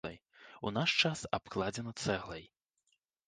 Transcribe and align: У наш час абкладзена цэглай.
У 0.67 0.71
наш 0.77 0.95
час 1.03 1.21
абкладзена 1.37 1.93
цэглай. 2.05 2.43